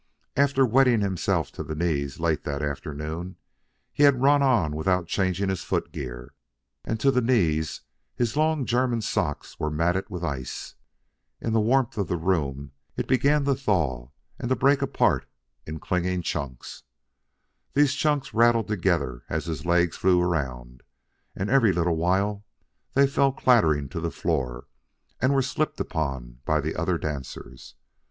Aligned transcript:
After 0.35 0.65
wetting 0.65 1.01
himself 1.01 1.51
to 1.51 1.63
the 1.63 1.75
knees 1.75 2.19
late 2.19 2.43
that 2.43 2.63
afternoon, 2.63 3.35
he 3.93 4.01
had 4.01 4.19
run 4.19 4.41
on 4.41 4.75
without 4.75 5.05
changing 5.05 5.49
his 5.49 5.61
foot 5.63 5.91
gear, 5.91 6.33
and 6.83 6.99
to 6.99 7.11
the 7.11 7.21
knees 7.21 7.81
his 8.15 8.35
long 8.35 8.65
German 8.65 9.01
socks 9.01 9.59
were 9.59 9.69
matted 9.69 10.09
with 10.09 10.23
ice. 10.23 10.73
In 11.39 11.53
the 11.53 11.59
warmth 11.59 11.99
of 11.99 12.07
the 12.07 12.17
room 12.17 12.71
it 12.97 13.07
began 13.07 13.45
to 13.45 13.53
thaw 13.53 14.07
and 14.39 14.49
to 14.49 14.55
break 14.55 14.81
apart 14.81 15.27
in 15.67 15.79
clinging 15.79 16.23
chunks. 16.23 16.81
These 17.73 17.93
chunks 17.93 18.33
rattled 18.33 18.67
together 18.69 19.21
as 19.29 19.45
his 19.45 19.67
legs 19.67 19.97
flew 19.97 20.19
around, 20.19 20.81
and 21.35 21.47
every 21.47 21.71
little 21.71 21.95
while 21.97 22.43
they 22.95 23.05
fell 23.05 23.31
clattering 23.31 23.87
to 23.89 23.99
the 23.99 24.09
floor 24.09 24.65
and 25.21 25.31
were 25.31 25.43
slipped 25.43 25.79
upon 25.79 26.39
by 26.43 26.59
the 26.59 26.75
other 26.75 26.97
dancers. 26.97 27.75